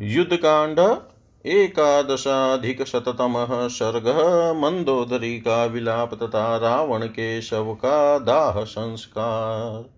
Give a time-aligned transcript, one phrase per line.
[0.00, 0.98] युद्धकांड,
[1.46, 9.90] एकादशाधिकशततमः सर्गः मन्दोदरी का विलाप तथा रावण के शव का दाह संस्कार।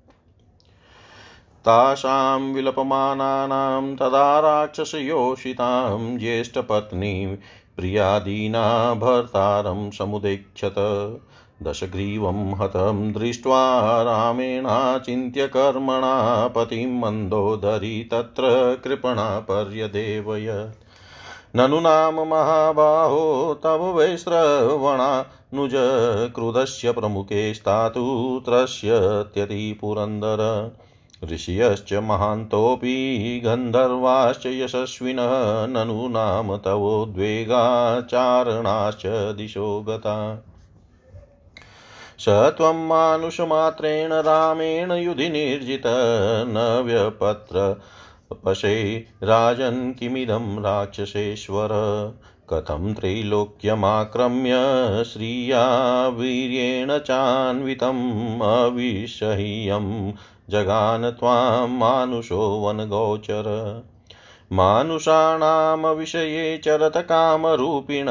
[1.64, 7.36] तासां विलपमानानां तदा राक्षसयोषितां ज्येष्ठपत्नीं
[7.76, 10.74] प्रियादीना भर्तारं समुदेक्षत
[11.62, 20.86] दशग्रीवं हतं दृष्ट्वा रामेणाचिन्त्य कर्मणा पतिं मन्दोदरी तत्र कृपणा पर्यदेवयत्
[21.56, 25.72] ननु नाम महाबाहो तव वैश्रवणानुज
[26.34, 30.72] क्रुधस्य प्रमुखे स्थातु त्रस्यत्यतिपुरन्दर।
[31.32, 40.44] ऋषयश्च महान्तोऽपि गन्धर्वाश्च यशस्विनः ननु नाम तवोद्वेगाचारणाश्च दिशो गता।
[42.18, 45.82] स त्वं मानुषमात्रेण रामेण युधि निर्जित,
[46.46, 47.80] न व्यपत्र।
[48.44, 51.68] पशे राजन् किमिदं राक्षसेश्वर?
[52.52, 54.52] कथं त्रैलोक्यमाक्रम्य
[55.04, 55.64] श्रिया
[56.08, 60.12] वीर्येण चान्वितम् अविषह्यं?
[60.50, 63.44] जगान त्वां मानुषो वनगोचर।
[64.52, 68.06] मानुषाणां विषये चरतकामरूपिण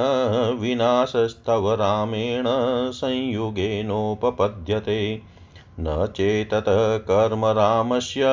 [0.60, 2.44] विनाशस्तव रामेण
[2.92, 5.22] संयुगेनोपपद्यते।
[5.80, 8.24] न चेतत कर्म रामस्य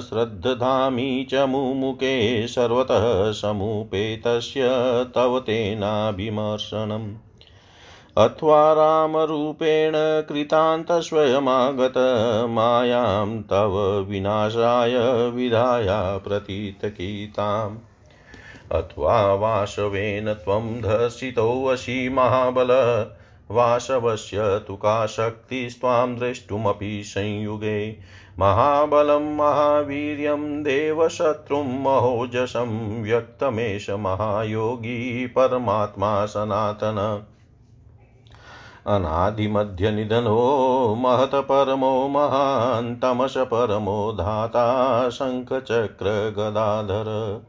[0.00, 4.68] श्रद्धधामी च मुमुखे सर्वतः समुपेतस्य
[5.14, 7.27] तव तेनाभिमर्शनम्।
[8.18, 11.94] अथवा रामरूपेण कृतान्तस्वयमागत
[13.50, 14.98] तव विनाशाय
[15.30, 17.76] विधाया प्रतीतकीताम्।
[18.72, 22.68] अथवा वासवेन त्वं धर्षितोऽसि महाबल
[23.50, 27.96] वासवस्य तु का शक्तिस्त्वां द्रष्टुमपि संयुगे।
[28.38, 37.26] महाबलं, महावीर्यं, देवशत्रुं, महोजसं व्यक्तमेष महायोगी, परमात्मा सनातन।
[38.88, 47.40] अनादिमध्यनिधनो महतपरमो महान्तमश परमो धाता शङ्खचक्रगदाधर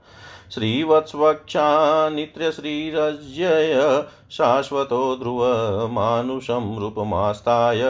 [0.53, 7.83] श्रीवत्स्वक्षा नित्यश्रीरज्यय शाश्वतो ध्रुवमानुषं रूपमास्ताय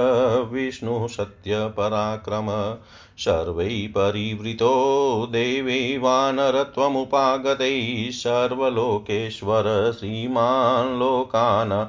[0.52, 2.78] विष्णुः सत्यपराक्रम।
[3.18, 11.88] सर्वैः परिवृतो देवै वानरत्वमुपागतैः सर्वलोकेश्वर श्रीमान् लोकान्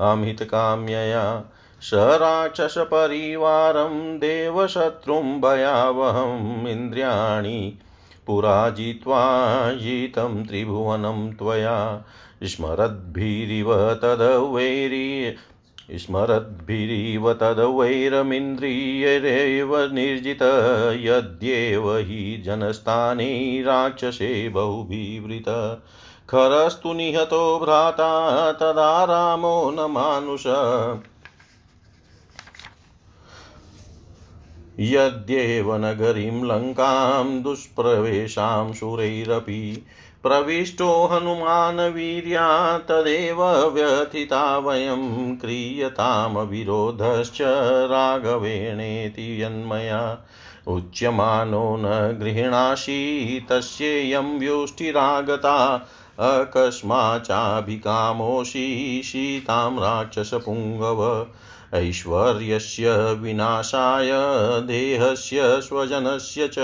[0.00, 1.44] अमितकाम्यया
[1.80, 7.78] स राक्षसपरिवारं देवशत्रुं भयावहम् इन्द्रियाणि
[8.26, 12.04] पुरा जित्वा जितं त्रिभुवनं त्वया।
[12.44, 15.34] स्मरद्भिरिव तदवैरी
[15.92, 20.38] स्मरद्भिरिव तद्वैरमिन्द्रियैरेव निर्जित।
[21.00, 25.80] यद्येव हि जनस्थाने राक्षसे बहुभिवृत
[26.30, 28.10] खरस्तु निहतो भ्राता
[28.52, 30.46] तदा रामो न मानुष।
[34.80, 39.84] यद्येव नगरीं लङ्कां दुष्प्रवेशां शूरैरपि
[40.22, 47.38] प्रविष्टो हनुमान् वीर्या तदेव व्यथिता वयं क्रियताम विरोधश्च
[47.92, 50.18] राघवेणेति यन्मया।
[50.68, 51.82] उच्यमानो न
[52.22, 55.86] गृह्णासि तस्येयं व्युष्टिरागता
[56.20, 61.26] अकस्माच्चाभिकामोषि शीतां राक्षसपुङ्गव।
[61.74, 64.10] ऐश्वर्यस्य विनाशाय
[64.60, 66.58] देहस्य स्वजनस्य च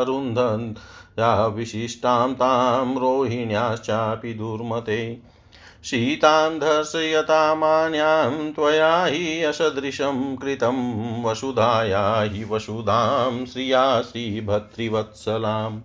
[0.00, 0.74] अरुन्धन्
[1.18, 5.20] या विशिष्टां तां रोहिण्याश्चापि दुर्मते।
[5.84, 15.80] सीतां दर्शयतामान्यां त्वया हि असदृशं कृतं वसुधाया हि वसुधां श्रिया श्रीभर्तृवत्सलाम्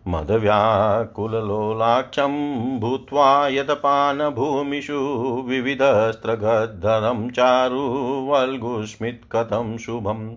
[0.08, 2.34] मदव्याकुललोलाक्षं
[2.80, 10.36] भूत्वा यतपानभूमिषु विविधस्त्रगद्धरं चारु वल्गुस्मित्कथं शुभम्।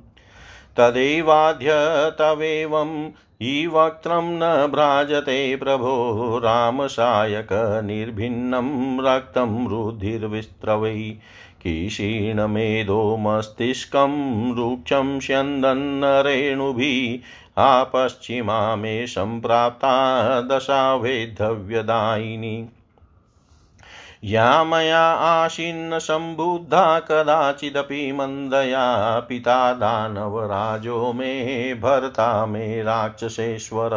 [0.77, 1.69] तदैवाद्य
[2.19, 3.11] तवेवं
[3.45, 11.17] हि वक्त्रं न भ्राजते प्रभो रामसायक निर्भिन्नं रक्तं रुधिर्विस्त्रवै
[11.67, 22.69] क्षीणमेधो मस्तिष्कं रुक्षं स्यन्दन्नरेणुभिः आपश्चिमा मे सम्प्राप्ता दशा वेद्धव्यदायिनी
[24.25, 33.91] या मया आशिन्न सम्बुद्धा कदाचिदपि मन्दया पिता दानवराजो मे भर्ता मे राक्षसेश्वर।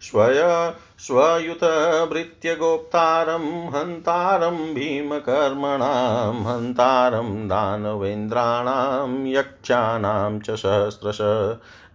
[0.00, 11.18] स्वय स्वयुतभृत्यगोप्तारं हन्तारं भीमकर्मणां, हन्तारं दानवेन्द्राणां, यक्षाणां च सहस्रश,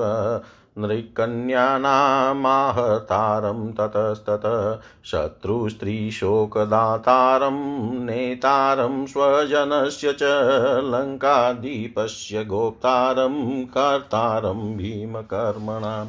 [0.78, 4.42] नृकन्यानामाहतारं ततस्तत
[5.04, 10.22] शत्रुस्त्रीशोकदातारं नेतारं स्वजनस्य च
[10.92, 16.08] लङ्कादीपस्य गोप्तारं कर्तारं भीमकर्मणाम्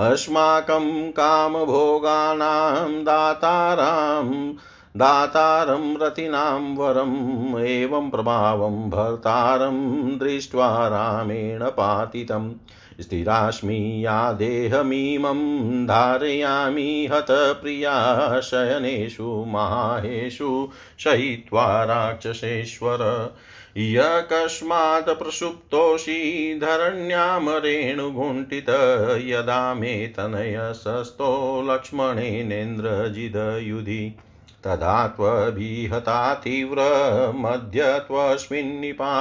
[0.00, 4.54] अस्माकं कामभोगानां दातारां
[4.96, 12.52] दातारं रतिनां वरम् एवं प्रभावं भर्तारं दृष्ट्वा रामेण पातितम्
[13.00, 20.68] स्थिरास्मि या देहमीमं धारयामि हतप्रिया शयनेषु माहेषु
[20.98, 23.32] शयित्वा राक्षसेश्वर।
[23.76, 28.66] यकस्मात् प्रसुप्तोषि धरण्यां रेणुगुण्ठित
[29.24, 34.16] यदा मे तनयसस्तो लक्ष्मणेनेन्द्रजिदयुधि।
[34.64, 39.16] तदा त्वभिहता तीव्रमद्य त्वस्मिन्निपातिता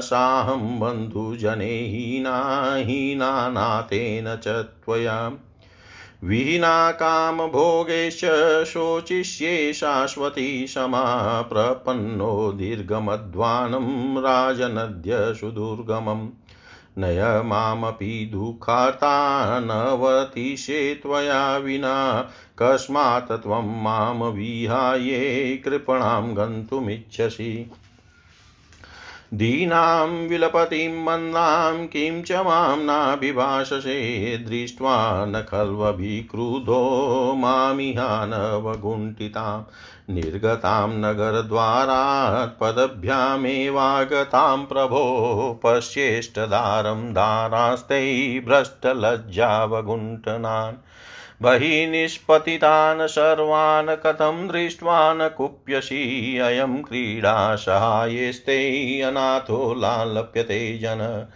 [0.00, 5.32] साहं बन्धुजने हीना हीनानाथेन च त्वया।
[6.24, 8.24] विहीना कामभोगेश
[8.68, 16.28] शोचिष्ये शाश्वती क्षमा प्रपन्नो दीर्घमध्वानं राजनद्य सुदुर्गमम्।
[16.98, 27.70] नय मामपि दुःखार्ता नवतिशे त्वया विना कस्मात् त्वं माँ विहाये कृपणां गन्तुमिच्छसि।
[29.34, 39.62] दीनां विलपतिं मन्दां किं च माँ नाभिभाषसे दृष्ट्वा न खल्वभिक्रुधो मामिहानवगुण्ठितां
[40.10, 50.76] निर्गतां नगरद्वारात् पदभ्यामेवागतां प्रभो पश्येष्टदारं दारास्ते भ्रष्टलज्जावगुण्ठनान्
[51.42, 59.02] बहिः निष्पतितान् सर्वान् कथं दृष्ट्वा न कुप्यसि अयं क्रीडासहायेस्ते
[59.76, 61.26] लालप्यते जन।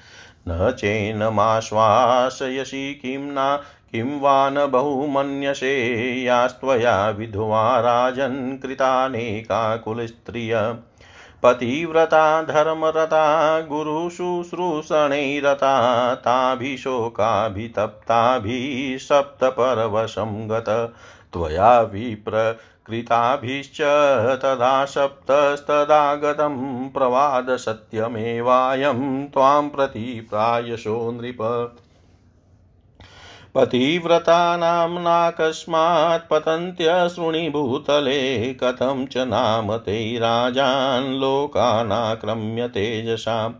[0.48, 3.58] न चेन्माश्वासयसि किं न
[3.92, 10.76] किं वा न बहुमन्यसे यास्त्वया विधवा राजन् कृतानेका कुलस्त्रिय
[11.42, 20.94] पतिव्रता, धर्मरता, गुरुशुश्रूषणैरता ताभिशोकाभितप्ताभिः सप्तपरवशं गत।
[21.32, 23.78] त्वया विप्रकृताभिश्च
[24.42, 31.72] तदा सप्तस्तदागतं प्रवादसत्यमेवायं त्वां प्रति प्रायशो नृप।
[33.54, 43.52] पतिव्रतानाम्नाकस्मात् पतन्त्यशृणिभूतले कथं च नाम ते राजान् लोकानाक्रम्य तेजसाम्।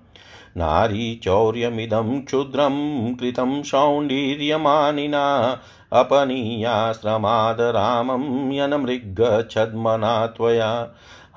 [0.57, 5.59] नारीचौर्यमिदं क्षुद्रं कृतं सौण्डीर्यमानिना
[5.93, 10.89] अपनीयाश्रमादरामं यनमृगच्छद्मना त्वया।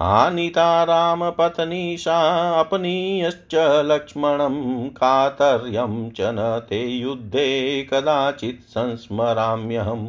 [0.04, 10.08] आनीता रामपत्नीशा अपनीयश्च लक्ष्मणं कातर्यं च न ते युद्धे कदाचित् संस्मराम्यहम्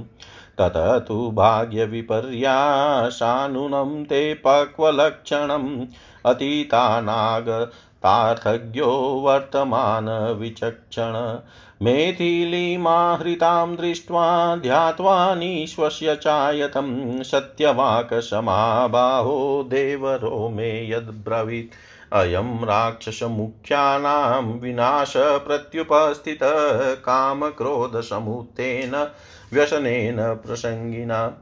[0.58, 5.86] ततः तु भाग्यविपर्याशानुनं ते पक्वलक्षणम्।
[6.26, 11.38] अतीतानागतार्थज्ञो वर्तमानविचक्षण।
[11.82, 21.72] मेथिलीमाहृतां दृष्ट्वा ध्यात्वा निःश्वस्य चायतं सत्यवाकसमाबाहो देवरो मे यद्ब्रवीत्।
[22.12, 29.08] अयं राक्षसमुख्यानां विनाशप्रत्युपस्थितः कामक्रोधसमुत्थेन
[29.52, 31.32] व्यसनेन प्रसङ्गिना।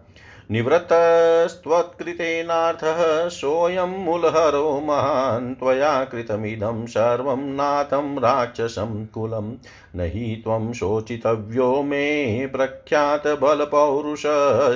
[0.51, 9.53] निवृत्तस्त्वत्कृतेनार्थः सोऽयं मूलहरो महान्, त्वया कृतमिदं सर्वं नाथं राक्षसं कुलं
[9.97, 14.23] न हि त्वं शोचितव्यो मे प्रख्यातबलपौरुष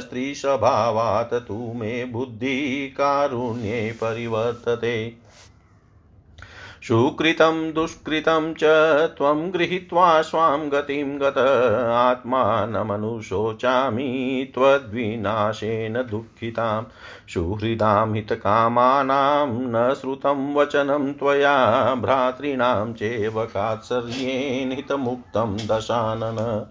[0.05, 5.17] स्त्रीस्वभावात् तु मे बुद्धिकारुण्ये परिवर्तते।
[6.87, 8.65] सुकृतं दुष्कृतं च
[9.17, 11.39] त्वं गृहीत्वा स्वां गतिं गत
[11.95, 12.87] आत्मानमनुशोचामि
[14.55, 16.83] त्वद्विनाशेन दुःखितां
[17.29, 26.67] सुहृदां हितकामानां न श्रुतं वचनं त्वया भ्रातॄणां चैव कात्सर्येण हितमुक्तं दशानन।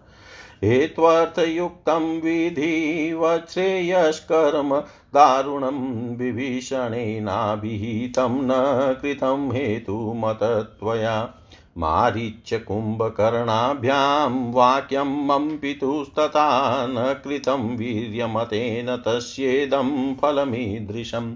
[0.63, 4.83] हेत्वर्थयुक्तं विधिवत्श्रेयस्कर्म
[5.13, 11.33] दारुणं विभीषणेनाभिहितं न कृतं हेतुमतत्वया
[11.77, 21.35] मारीच्य कुम्भकर्णाभ्यां वाक्यं मम पितुस्तथा न कृतं वीर्यमतेन तस्येदं फलमीदृशम्।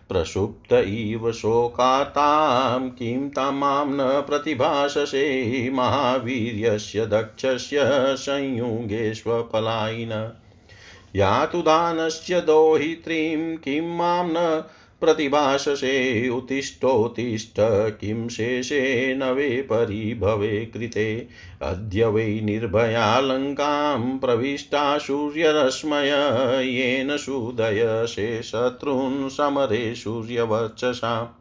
[0.09, 7.79] प्रसुप्त इव शोकातां किं तमां न प्रतिभाषसे महावीर्यस्य दक्षस्य
[8.19, 10.33] संयुगेष्वपलायिन
[11.17, 14.64] यातु दानस्य दोहित्रीं किं माँ न
[15.00, 17.54] प्रतिभाषसे उत्तिष्ठोत्तिष्ठ
[18.00, 21.28] किं शेषे न वे परिभवे कृते।
[21.62, 26.09] अद्य वै निर्भयालङ्कां प्रविष्टा सूर्यरश्मय,
[26.62, 31.37] येन सूदयसे शत्रून् समरे सूर्यवर्चसा।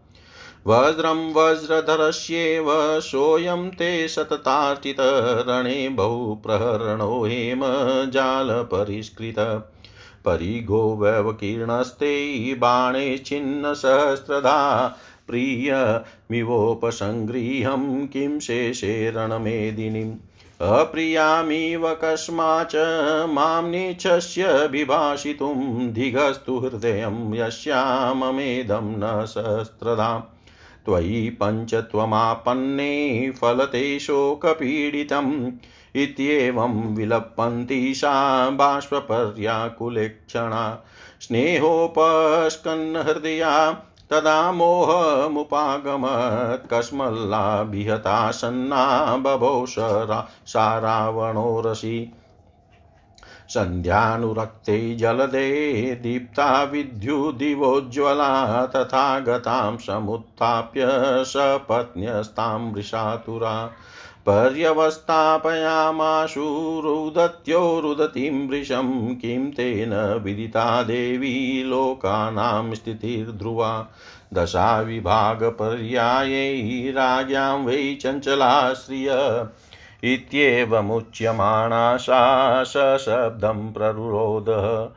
[0.67, 2.65] वज्रं वज्रधरस्येव
[2.99, 7.61] सोऽयं ते सततार्चितरणे बहुप्रहरणो हेम
[10.25, 14.95] परिगो वैवकीर्णस्ते बाणे छिन्नसहस्रधा
[15.27, 20.15] प्रियमिवोपसङ्गृह्यं किं शेषे रणमेदिनीम्।
[20.61, 22.75] अप्रियामिव कस्माच्च
[23.29, 30.21] माँ नीचस्य विभाषितुं धिगस्तु हृदयं यस्याममेदं न सहस्रधाम्
[30.85, 35.51] त्वयि पञ्चत्वमापन्ने फलते शोकपीडितम्।
[36.03, 40.83] इत्येवं विलपन्ति सा बाष्पर्याकुलेक्षणा
[41.21, 52.13] स्नेहोपस्कन्हृदया तदा मोहमुपागमत् कस्मल्लाभिहता सन्ना बभौ सा रावणो रसि।
[53.49, 60.87] सन्ध्यानुरक्ते जलदे दीप्ता विद्युदिवोज्ज्वला तथा गतां समुत्थाप्य
[61.23, 63.71] सपत्न्यस्तां वृषातुरा।
[64.25, 73.87] पर्यवस्थापयामाशु रुदत्यो रुदतीं वृषं किं तेन विदिता देवी लोकानां स्थितिर्ध्रुवा।
[74.33, 79.47] दशाविभागपर्यायै राज्ञां वै चञ्चला श्रिय
[80.03, 84.89] इत्येवमुच्यमाणा सा सशब्दं प्ररुरोधः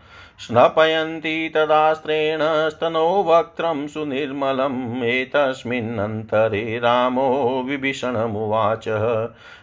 [0.43, 8.85] स्नपयन्ती तदास्त्रेण स्तनो वक्त्रं सुनिर्मलम् एतस्मिन्नन्तरे रामो विभीषणमुवाच।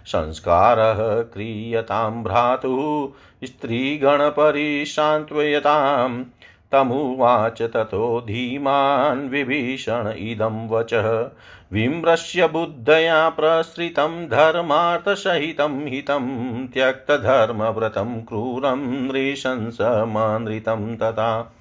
[0.05, 6.23] संस्कारः क्रियतां भ्रातुः स्त्रीगणपरिशान्त्वयताम्
[6.71, 11.29] तमुवाच ततो धीमान् विभीषण इदं वचः।
[11.73, 21.55] विम्रश्य बुद्धया प्रसृतं धर्मार्थसहितं हितं त्यक्तधर्मव्रतं क्रूरं नृशंसमानृतं तथा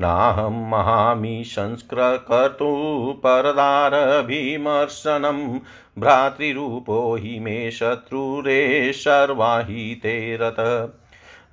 [0.00, 5.60] नाहं महामि संस्कृकर्तु परदारभिमर्शनं
[5.98, 10.88] भ्रातृरूपो हि मे शत्रुरे सर्वाहिते रतः।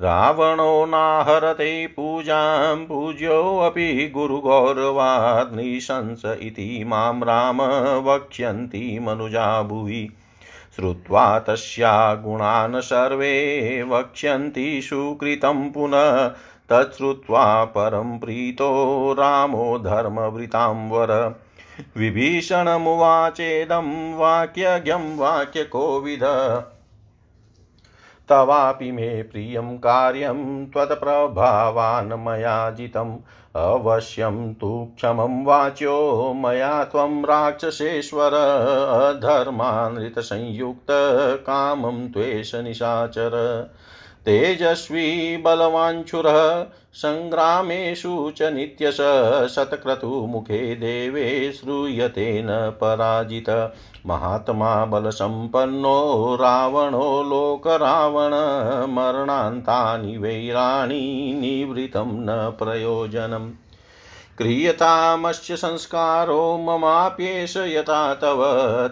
[0.02, 7.62] रावणो नाहरते पूजां पूज्योऽपि गुरुगौरवात् निशंस इति माँ राम
[8.04, 10.10] वक्ष्यन्ति मनुजा भुवि।
[10.76, 16.32] श्रुत्वा तस्या गुणान् सर्वे वक्ष्यन्ति सुकृतं पुनः।
[16.70, 21.42] तच्छ्रुत्वा परं प्रीतो रामो धर्मवृतां वर।
[21.98, 26.24] विभीषणमुवाचेदं वाक्यज्ञं वाक्यकोविद।
[28.30, 33.18] तवापि मे प्रियं कार्यं त्वत्प्रभावान् मया जितम्।
[33.56, 38.32] अवश्यं तु क्षमं वाच्यो मया त्वं राक्षसेश्वर
[39.24, 43.66] धर्मानृतसंयुक्तकामं त्वेष निशाचर।
[44.26, 48.98] तेजस्वी बलवाञ्छुरः सङ्ग्रामेषु च नित्यश
[49.56, 53.74] शतक्रतुमुखे देवे श्रूयते न पराजित।
[54.06, 58.32] महात्मा बलसम्पन्नो रावणो लोकरावण,
[58.94, 63.52] मरणान्तानि वैराणि निवृतं न प्रयोजनम्।
[64.38, 68.44] क्रियतामस्य संस्कारो ममाप्येष यथा तव,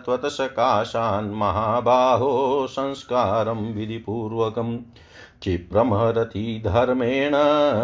[0.06, 4.80] त्वत्सकाशान् महाबाहो संस्कारं विधिपूर्वकम्।
[5.44, 7.32] क्षिप्रमहरति धर्मेण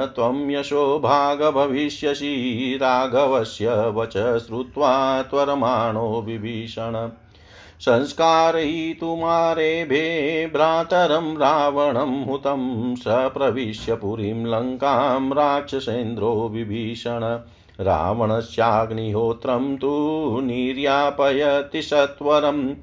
[0.05, 7.09] त्वं यशो भागभविष्यसि राघवस्य वच श्रुत्वा त्वरमाणो विभीषण।
[7.79, 8.85] संस्कारयितुमारेभे
[10.53, 17.39] भ्रातरं रावणं हुतं स प्रविश्य पुरीं लङ्कां राक्षसेन्द्रो विभीषण।
[17.79, 19.89] रावणस्याग्निहोत्रं तु
[20.43, 22.73] निर्यापयति सत्वरम्।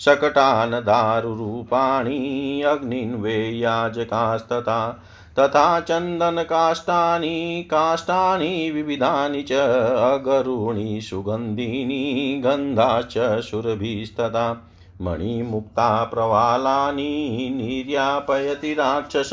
[0.00, 5.02] शकटान् दारुरूपाणि अग्निन्वेयाजकास्तथा
[5.38, 14.70] तथा चन्दनकाष्ठानि, काष्ठानि विविधानि च अगरूणि सुगन्धीनि गन्धाश्च सुरभिस्तथा,
[15.02, 19.30] मणिमुक्ता प्रवालानि निर्यापयति राक्षस,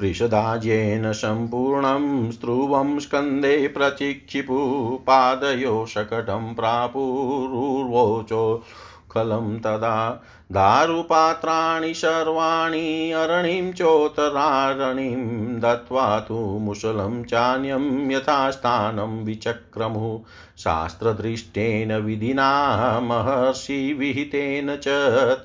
[0.01, 8.65] वृषदाज्येन सम्पूर्णं स्त्रुवं स्कन्धे प्रचिक्षिपु पादयो शकटं प्रापुरुर्वोचो
[9.11, 20.19] खलं तदा दारुपात्राणि सर्वाणि अरणिं चोतरारणिं दत्त्वा तु मुसलं चान्यं यथास्थानं विचक्रमु।
[20.59, 24.89] शास्त्रदृष्टेन विधिना महर्षिविहितेन च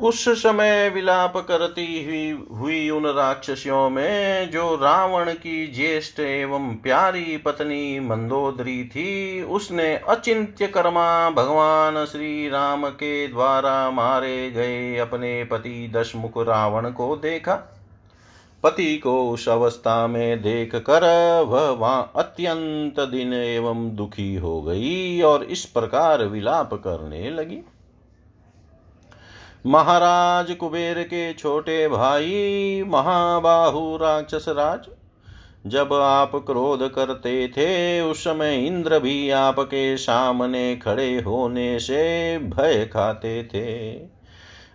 [0.00, 7.36] उस समय विलाप करती हुई हुई उन राक्षसियों में जो रावण की ज्येष्ठ एवं प्यारी
[7.36, 15.92] पत्नी मंदोदरी थी, उसने अचिंत्य कर्मा भगवान श्री राम के द्वारा मारे गए अपने पति
[15.94, 17.75] दशमुख रावण को देखा।
[18.62, 21.04] पति को उस अवस्था में देख कर
[21.42, 27.60] वह वहाँ अत्यंत दिन एवं दुखी हो गई और इस प्रकार विलाप करने लगी।
[29.66, 34.86] महाराज कुबेर के छोटे भाई, महाबाहु राक्षस राज,
[35.66, 42.84] जब आप क्रोध करते थे, उस समय इंद्र भी आपके सामने खड़े होने से भय
[42.92, 43.94] खाते थे।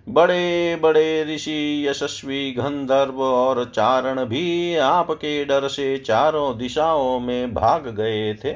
[0.10, 7.88] बड़े बड़े ऋषि, यशस्वी, गंधर्व और चारण भी आपके डर से चारों दिशाओं में भाग
[7.88, 8.56] गए थे।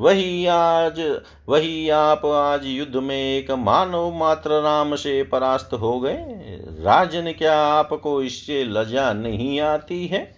[0.00, 6.24] वही आज, वही आप आज युद्ध में एक मानव मात्र राम से परास्त हो गए।
[6.80, 10.34] राजन क्या आपको इससे लजा नहीं आती है?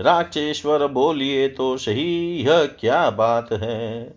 [0.00, 4.14] राक्षेश्वर बोलिए तो सही, यह क्या बात है?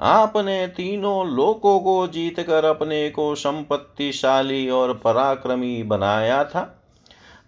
[0.00, 6.76] आपने तीनों लोकों को जीत कर अपने को संपत्तिशाली और पराक्रमी बनाया था।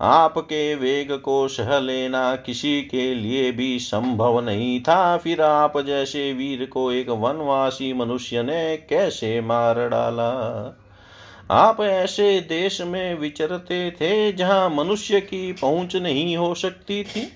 [0.00, 6.32] आपके वेग को सह लेना किसी के लिए भी संभव नहीं था। फिर आप जैसे
[6.32, 10.78] वीर को एक वनवासी मनुष्य ने कैसे मार डाला?
[11.50, 17.32] आप ऐसे देश में विचरते थे जहाँ मनुष्य की पहुँच नहीं हो सकती थी।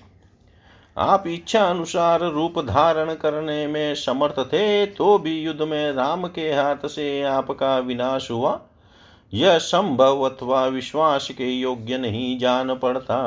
[0.97, 6.53] आप इच्छा अनुसार रूप धारण करने में समर्थ थे तो भी युद्ध में राम के
[6.53, 8.59] हाथ से आपका विनाश हुआ।
[9.33, 13.19] यह संभव अथवा विश्वास के योग्य नहीं जान पड़ता।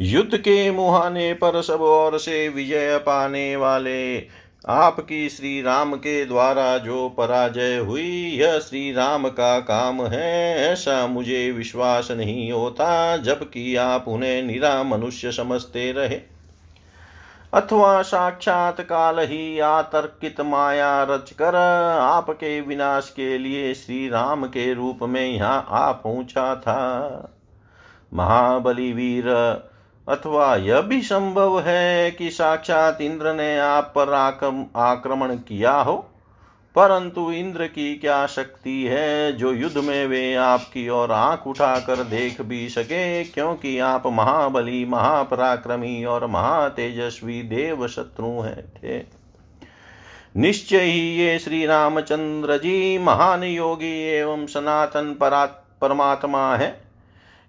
[0.00, 4.18] युद्ध के मुहाने पर सब और से विजय पाने वाले
[4.68, 11.06] आपकी श्री राम के द्वारा जो पराजय हुई, यह श्री राम का काम है। ऐसा
[11.06, 16.20] मुझे विश्वास नहीं होता, जबकि आप उन्हें निरा मनुष्य समझते रहे।
[17.54, 21.54] अथवा साक्षात काल ही आतर्कित माया रचकर
[22.00, 27.34] आपके विनाश के लिए श्री राम के रूप में यहाँ आ पहुँचा था।
[28.14, 29.24] महाबली वीर
[30.08, 34.12] अथवा यह भी संभव है कि साक्षात इंद्र ने आप पर
[34.76, 36.10] आक्रमण किया हो।
[36.76, 42.40] परंतु इंद्र की क्या शक्ति है जो युद्ध में वे आपकी ओर आँख उठाकर देख
[42.40, 43.24] भी सके?
[43.24, 49.24] क्योंकि आप महाबली, महापराक्रमी और महातेजस्वी देव शत्रु हैं, थे।
[50.36, 55.16] निश्चय ही ये श्री रामचंद्र जी महान योगी एवं सनातन
[55.80, 56.83] परमात्मा है।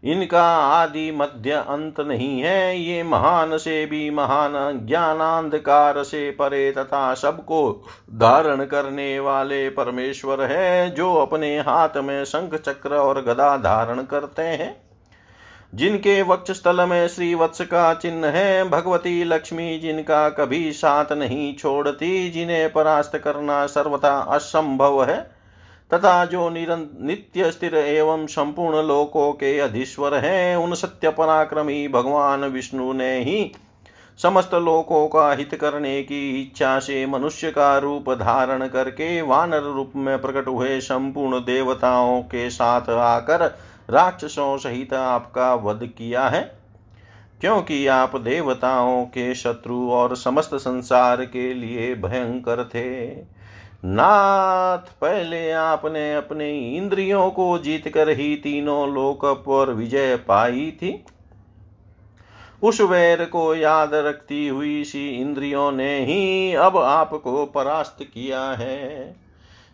[0.06, 7.14] इनका आदि मध्य अंत नहीं है। ये महान से भी महान ज्ञानांधकार से परे तथा
[7.14, 14.04] सबको धारण करने वाले परमेश्वर है, जो अपने हाथ में शंख चक्र और गदा धारण
[14.04, 14.86] करते हैं।
[15.76, 21.56] जिनके वक्ष स्थल में श्री वत्स का चिन्ह है, भगवती लक्ष्मी जिनका कभी साथ नहीं
[21.56, 25.35] छोड़ती, जिन्हें परास्त करना सर्वथा असंभव है।
[25.92, 32.94] तथा जो नित्य स्थिर एवं संपूर्ण लोकों के अधीश्वर हैं, उन सत्य पराक्रमी भगवान विष्णु
[32.94, 33.52] ने ही
[34.20, 39.92] समस्त लोकों का हित करने की इच्छा से मनुष्य का रूप धारण करके वानर रूप
[39.96, 43.46] में प्रकट हुए संपूर्ण देवताओं के साथ आकर
[43.90, 46.42] राक्षसों सहित आपका वध किया है।
[47.42, 53.12] क्योंकि आप देवताओं के शत्रु और समस्त संसार के लिए भयंकर थे।
[53.84, 61.04] नाथ, पहले आपने अपने इंद्रियों को जीत कर ही तीनों लोक पर विजय पाई थी।
[62.64, 69.16] उस वैर को याद रखती हुई सी इंद्रियों ने ही अब आपको परास्त किया है।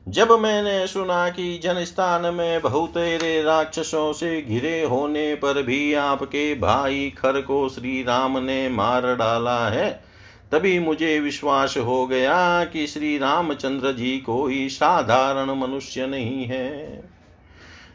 [0.08, 7.14] जब मैंने सुना कि जनस्थान में बहुतेरे राक्षसों से घिरे होने पर भी आपके भाई
[7.18, 10.11] खर को श्री राम ने मार डाला है
[10.52, 17.04] तभी मुझे विश्वास हो गया कि श्री रामचंद्र जी कोई साधारण मनुष्य नहीं है।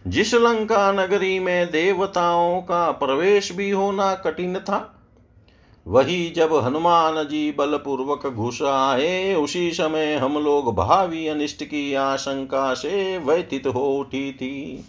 [0.07, 4.93] जिस लंका नगरी में देवताओं का प्रवेश भी होना कठिन था,
[5.87, 12.75] वही जब हनुमान जी बलपूर्वक घुस आए, उसी समय हम लोग भावी अनिष्ट की आशंका
[12.75, 14.85] से व्यतीत हो उठी थी।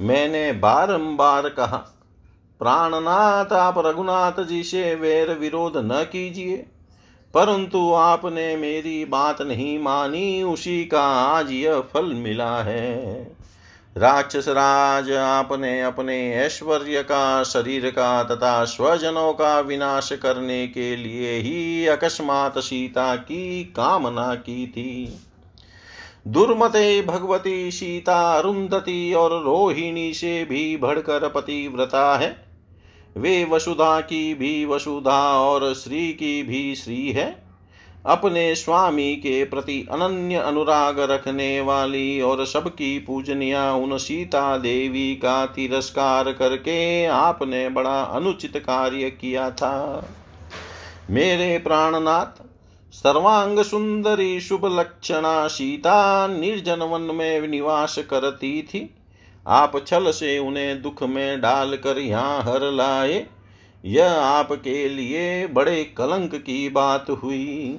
[0.00, 1.76] मैंने बारंबार कहा,
[2.60, 6.66] प्राणनाथ, आप रघुनाथ जी से वैर विरोध न कीजिए।
[7.34, 12.94] परंतु आपने मेरी बात नहीं मानी, उसी का आज यह फल मिला है।
[13.96, 21.38] राक्षस राज, आपने अपने ऐश्वर्य का, शरीर का तथा स्वजनों का विनाश करने के लिए
[21.38, 25.20] ही अकस्मात सीता की कामना की थी।
[26.28, 32.43] दुर्मते भगवती सीता, अरुंधति और रोहिणी से भी बढ़कर पतिव्रता है।
[33.16, 37.44] वे वसुधा की भी वसुधा और श्री की भी श्री है।
[38.06, 45.46] अपने स्वामी के प्रति अनन्य अनुराग रखने वाली और सबकी पूजनिया उन सीता देवी का
[45.46, 50.08] तिरस्कार करके आपने बड़ा अनुचित कार्य किया था।
[51.10, 52.42] मेरे प्राणनाथ,
[52.92, 58.94] सर्वांग सुंदरी शुभ लक्षणा सीता निर्जन वन में निवास करती थी।
[59.46, 63.26] आप छल से उन्हें दुख में डालकर यहाँ हर लाए।
[63.84, 67.78] यह आपके लिए बड़े कलंक की बात हुई।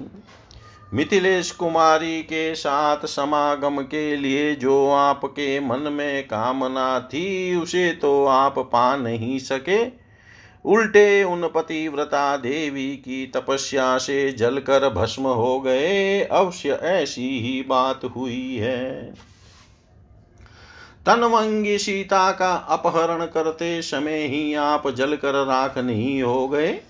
[0.94, 8.26] मिथिलेश कुमारी के साथ समागम के लिए जो आपके मन में कामना थी, उसे तो
[8.26, 9.84] आप पा नहीं सके।
[10.64, 18.04] उल्टे उन पतिव्रता देवी की तपस्या से जलकर भस्म हो गए। अवश्य ऐसी ही बात
[18.04, 19.14] हुई है।
[21.06, 26.80] तनवंगी सीता का अपहरण करते समय ही आप जलकर राख नहीं हो गए।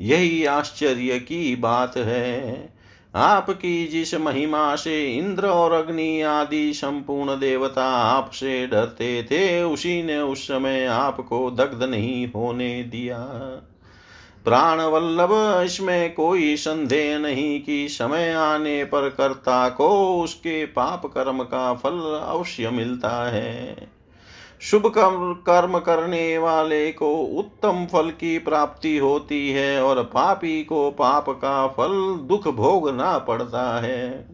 [0.00, 2.68] यही आश्चर्य की बात है।
[3.14, 10.18] आपकी जिस महिमा से इंद्र और अग्नि आदि संपूर्ण देवता आपसे डरते थे, उसी ने
[10.18, 13.18] उस समय आपको दग्ध नहीं होने दिया।
[14.46, 19.88] प्राण वल्लभ इसमें कोई संदेह नहीं कि समय आने पर कर्ता को
[20.22, 23.88] उसके पाप कर्म का फल अवश्य मिलता है।
[24.60, 30.90] शुभ कर्म कर्म करने वाले को उत्तम फल की प्राप्ति होती है और पापी को
[30.90, 34.26] पाप का फल दुख भोगना पड़ता है।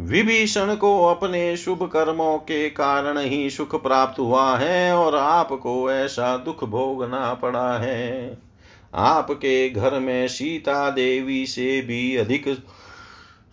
[0.00, 6.36] विभीषण को अपने शुभ कर्मों के कारण ही सुख प्राप्त हुआ है और आपको ऐसा
[6.36, 8.49] दुख भोगना पड़ा है।
[8.94, 12.48] आपके घर में सीता देवी से भी अधिक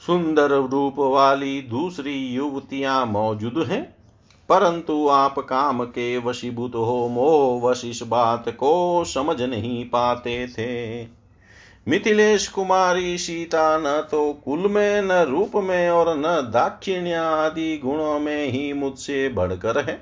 [0.06, 3.98] सुंदर रूप वाली दूसरी युवतियाँ मौजूद हैं।
[4.50, 11.04] परंतु आप काम के वशीभूत हो मोह वश इस बात को समझ नहीं पाते थे।
[11.88, 18.20] मिथिलेश कुमारी सीता न तो कुल में, न रूप में और न दाक्षिण्य आदि गुणों
[18.20, 20.02] में ही मुझसे बढ़कर है।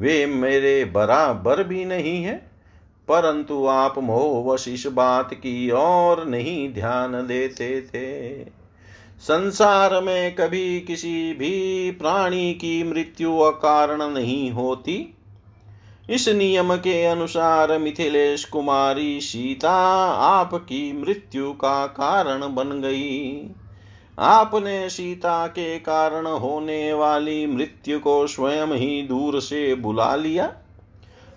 [0.00, 2.55] वे मेरे बराबर भी नहीं है।
[3.08, 8.44] परंतु आप मोहवश इस बात की और नहीं ध्यान देते थे।
[9.20, 15.14] संसार में कभी किसी भी प्राणी की मृत्यु अकारण नहीं होती।
[16.10, 19.72] इस नियम के अनुसार मिथिलेश कुमारी सीता
[20.10, 23.50] आपकी मृत्यु का कारण बन गई।
[24.18, 30.54] आपने सीता के कारण होने वाली मृत्यु को स्वयं ही दूर से बुला लिया।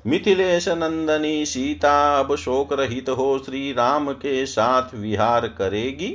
[0.07, 6.07] मिथिलेश नंदनी सीता अब शोक रहित हो श्री राम के साथ विहार करेगी।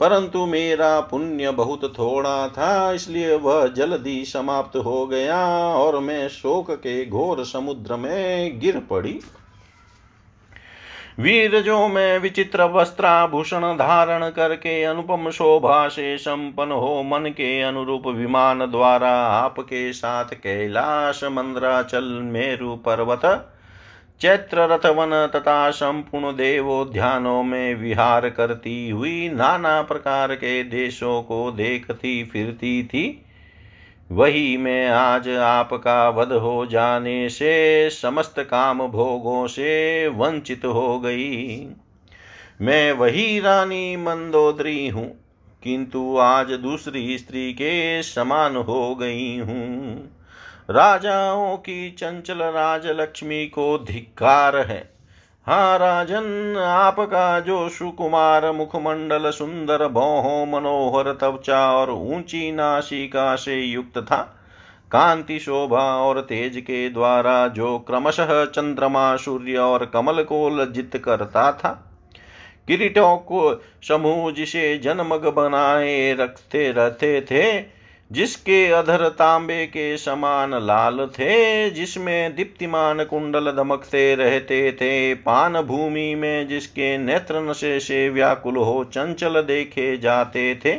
[0.00, 6.70] परंतु मेरा पुण्य बहुत थोड़ा था, इसलिए वह जल्दी समाप्त हो गया और मैं शोक
[6.70, 9.20] के घोर समुद्र में गिर पड़ी।
[11.20, 18.06] वीर जो मैं विचित्र वस्त्राभूषण धारण करके अनुपम शोभा से संपन्न हो मन के अनुरूप
[18.06, 23.26] विमान द्वारा आपके साथ कैलाश मंद्राचल, मेरु पर्वत
[24.20, 32.24] चैत्र रथवन तथा संपूर्ण देवोद्यानों में विहार करती हुई नाना प्रकार के देशों को देखती
[32.24, 33.26] फिरती थी।
[34.10, 41.68] वही मैं आज आपका वध हो जाने से, समस्त काम भोगों से वंचित हो गई।
[42.60, 45.06] मैं वही रानी मंदोदरी हूँ,
[45.62, 49.94] किंतु आज दूसरी स्त्री के समान हो गई हूँ।
[50.70, 54.82] राजाओं की चंचल राजलक्ष्मी को धिक्कार है
[55.46, 63.98] हाँ राजन, आपका जो सुकुमार मुखमंडल सुंदर, भौहों मनोहर, त्वचा और ऊँची नासिका से युक्त
[63.98, 64.16] था।
[64.92, 71.50] कांति शोभा और तेज के द्वारा जो क्रमशः चंद्रमा, सूर्य और कमल को लज्जित करता
[71.52, 71.70] था,
[72.68, 77.79] किरीटों को समूह जिसे जनमग बनाए रखते रहते थे
[78.12, 86.14] जिसके अधर तांबे के समान लाल थे, जिसमें दीप्तिमान कुंडल दमकते रहते थे, पान भूमि
[86.14, 90.78] में जिसके नेत्र नशे से व्याकुल हो चंचल देखे जाते थे।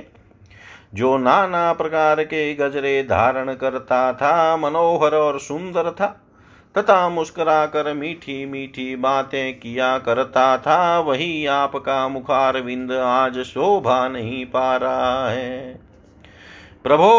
[0.94, 6.22] जो नाना प्रकार के गजरे धारण करता था, मनोहर और सुंदर था,
[6.78, 14.08] तथा मुस्कुरा कर मीठी मीठी बातें किया करता था, वही आपका मुखार विंद आज शोभा
[14.08, 15.91] नहीं पा रहा है।
[16.84, 17.10] प्रभो,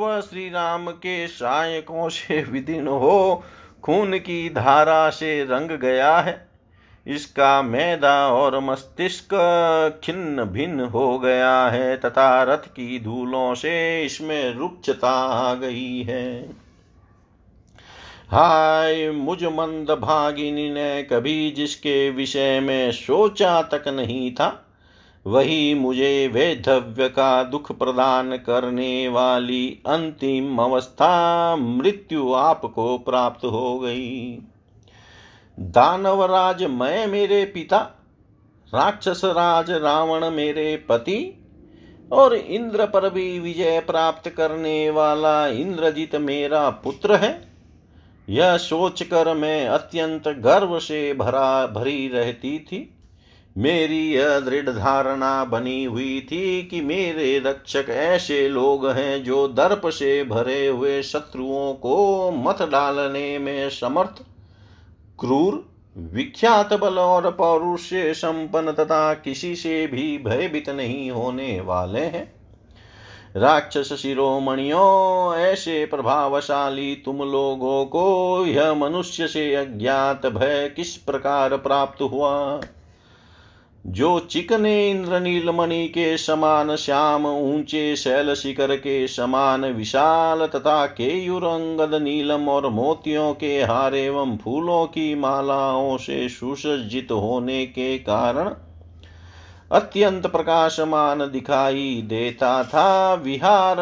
[0.00, 3.42] वह श्री राम के सायकों से विदीर्ण हो,
[3.82, 6.48] खून की धारा से रंग गया है।
[7.06, 9.28] इसका मैदा और मस्तिष्क
[10.04, 16.50] खिन्न भिन्न हो गया है, तथा रथ की धूलों से इसमें रुक्षता आ गई है।
[18.28, 24.66] हाय, मुझ मंद भागिनी ने कभी जिसके विषय में सोचा तक नहीं था।
[25.26, 34.38] वही मुझे वेधव्य का दुख प्रदान करने वाली अंतिम अवस्था मृत्यु आपको प्राप्त हो गई।
[35.58, 37.78] दानवराज, मैं मेरे पिता,
[38.74, 41.46] राक्षस राज रावण मेरे पति
[42.12, 47.52] और इंद्र पर भी विजय प्राप्त करने वाला इंद्रजीत मेरा पुत्र है।
[48.28, 52.96] यह सोचकर मैं अत्यंत गर्व से भरा, भरी रहती थी।
[53.58, 59.82] मेरी यह दृढ़ धारणा बनी हुई थी कि मेरे रक्षक ऐसे लोग हैं जो दर्प
[59.86, 64.22] से भरे हुए शत्रुओं को मत डालने में समर्थ,
[65.20, 72.32] क्रूर, विख्यात बल और पौरुष्य संपन्न तथा किसी से भी भयभीत नहीं होने वाले हैं।
[73.36, 82.02] राक्षस शिरोमणियों, ऐसे प्रभावशाली तुम लोगों को यह मनुष्य से अज्ञात भय किस प्रकार प्राप्त
[82.02, 82.60] हुआ?
[83.86, 91.44] जो चिकने इंद्रनील मणि के समान श्याम ऊँचे शैल शिखर के समान विशाल तथा केयुर
[91.44, 98.54] अंगद नीलम और मोतियों के हार एवं फूलों की मालाओं से सुसज्जित होने के कारण
[99.72, 103.76] अत्यंत प्रकाशमान दिखाई देता था। विहार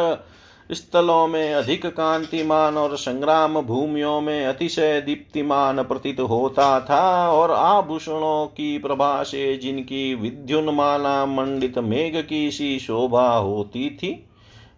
[0.70, 8.46] स्थलों में अधिक कांतिमान और संग्राम भूमियों में अतिशय दीप्तिमान प्रतीत होता था और आभूषणों
[8.46, 14.28] की प्रभा से जिनकी विद्युन्माला मंडित मेघ की सी शोभा होती थी,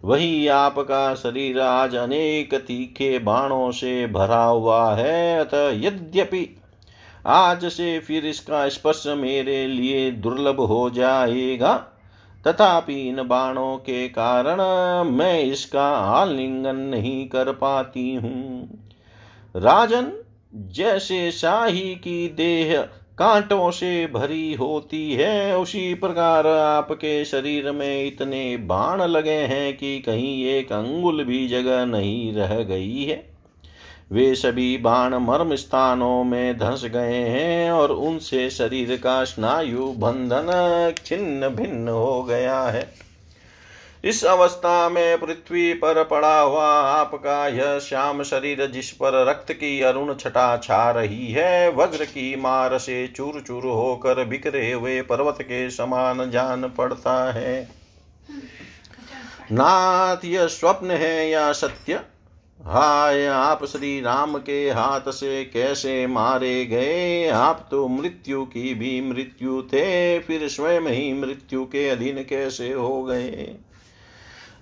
[0.03, 6.47] वही आपका शरीर आज अनेक तीखे बाणों से भरा हुआ है। अतः यद्यपि
[7.25, 11.73] आज से फिर इसका स्पर्श मेरे लिए दुर्लभ हो जाएगा
[12.47, 14.61] तथापि इन बाणों के कारण
[15.11, 18.69] मैं इसका आलिंगन नहीं कर पाती हूँ।
[19.55, 20.11] राजन,
[20.55, 22.81] जैसे शाही की देह
[23.17, 29.99] कांटों से भरी होती है, उसी प्रकार आपके शरीर में इतने बाण लगे हैं कि
[29.99, 33.30] कहीं एक अंगुल भी जगह नहीं रह गई है।
[34.11, 40.93] वे सभी बाण मर्म स्थानों में धंस गए हैं और उनसे शरीर का स्नायु बंधन
[41.05, 42.93] छिन्न भिन्न हो गया है।
[44.03, 49.81] इस अवस्था में पृथ्वी पर पड़ा हुआ आपका यह श्याम शरीर जिस पर रक्त की
[49.81, 55.37] अरुण छटा छा रही है, वज्र की मार से चूर चूर होकर बिखरे हुए पर्वत
[55.41, 57.69] के समान जान पड़ता है।
[59.51, 62.01] नाथ, यह स्वप्न है या सत्य?
[62.67, 67.27] हाय, आप श्री राम के हाथ से कैसे मारे गए?
[67.27, 73.03] आप तो मृत्यु की भी मृत्यु थे, फिर स्वयं ही मृत्यु के अधीन कैसे हो
[73.03, 73.55] गए?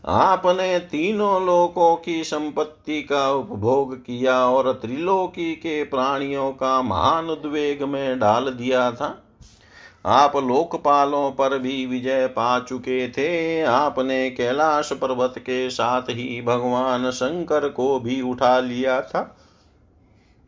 [0.06, 7.84] आपने तीनों लोकों की संपत्ति का उपभोग किया और त्रिलोकी के प्राणियों का महान उद्वेग
[7.84, 9.29] में डाल दिया था।
[10.06, 17.12] आप लोकपालों पर भी विजय पा चुके थे। आपने कैलाश पर्वत के साथ ही भगवान
[17.12, 19.36] शंकर को भी उठा लिया था।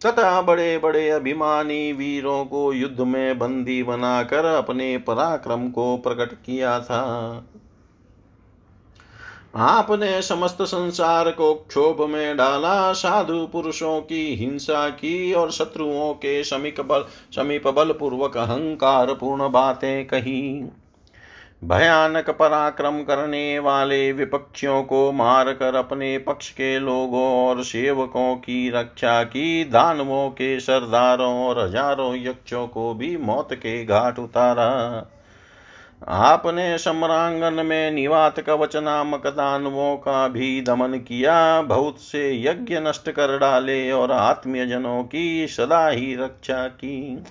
[0.05, 6.79] तथा बड़े बड़े अभिमानी वीरों को युद्ध में बंदी बनाकर अपने पराक्रम को प्रकट किया
[6.79, 7.03] था।
[9.53, 16.43] आपने समस्त संसार को क्षोभ में डाला, साधु पुरुषों की हिंसा की और शत्रुओं के
[16.43, 20.69] समीप बल समीप बल पूर्वक अहंकार पूर्ण बातें कही।
[21.63, 29.23] भयानक पराक्रम करने वाले विपक्षियों को मारकर अपने पक्ष के लोगों और सेवकों की रक्षा
[29.23, 34.69] की, दानवों के सरदारों और हज़ारों यक्षों को भी मौत के घाट उतारा।
[36.07, 43.11] आपने सम्रांगन में निवात कवच नामक दानवों का भी दमन किया, बहुत से यज्ञ नष्ट
[43.11, 47.23] कर डाले और आत्मीयजनों की सदा ही रक्षा की।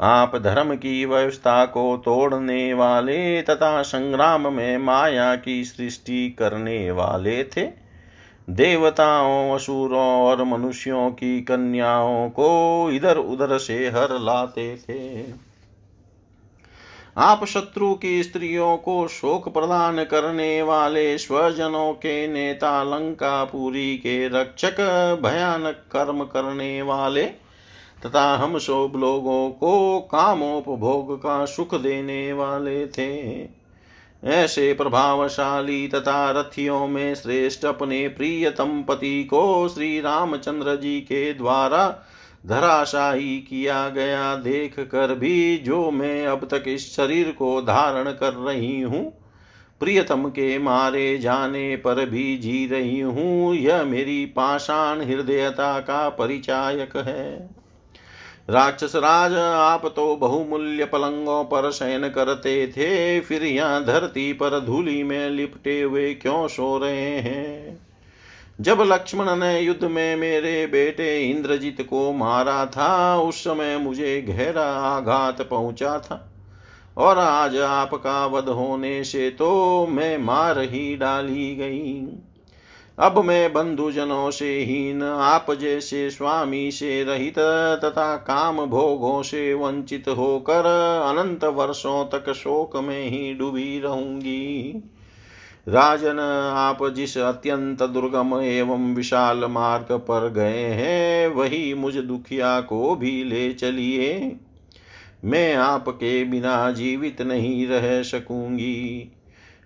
[0.00, 7.44] आप धर्म की व्यवस्था को तोड़ने वाले तथा संग्राम में माया की सृष्टि करने वाले
[7.44, 7.68] थे।
[8.50, 15.49] देवताओं, असुरों और मनुष्यों की कन्याओं को इधर उधर से हर लाते थे।
[17.16, 24.80] आप शत्रु की स्त्रियों को शोक प्रदान करने वाले स्वजनों के नेता लंकापुरी के रक्षक,
[25.22, 27.22] भयानक कर्म करने वाले,
[28.06, 33.48] तथा हम सब लोगों को कामोपभोग का सुख देने वाले थे।
[34.24, 41.98] ऐसे प्रभावशाली तथा रथियों में श्रेष्ठ अपने प्रियतम पति को श्री रामचंद्र जी के द्वारा
[42.44, 48.32] धराशाही किया गया। देख कर भी जो मैं अब तक इस शरीर को धारण कर
[48.32, 49.02] रही हूँ,
[49.80, 56.96] प्रियतम के मारे जाने पर भी जी रही हूँ, यह मेरी पाषाण हृदयता का परिचायक
[56.98, 57.48] है।
[58.50, 65.02] राक्षस राज, आप तो बहुमूल्य पलंगों पर शयन करते थे, फिर यहाँ धरती पर धूली
[65.02, 67.78] में लिपटे हुए क्यों सो रहे हैं?
[68.60, 74.66] जब लक्ष्मण ने युद्ध में मेरे बेटे इंद्रजीत को मारा था, उस समय मुझे गहरा
[74.86, 76.26] आघात पहुँचा था।
[76.96, 82.18] और आज आपका वध होने से तो मैं मार ही डाली गई।
[82.98, 87.38] अब मैं बंधुजनों से हीन, आप जैसे स्वामी से रहित
[87.84, 90.66] तथा काम भोगों से वंचित होकर
[91.06, 94.82] अनंत वर्षों तक शोक में ही डूबी रहूँगी।
[95.68, 96.18] राजन,
[96.54, 103.24] आप जिस अत्यंत दुर्गम एवं विशाल मार्ग पर गए हैं, वही मुझ दुखिया को भी
[103.24, 104.36] ले चलिए।
[105.24, 109.12] मैं आपके बिना जीवित नहीं रह सकूँगी।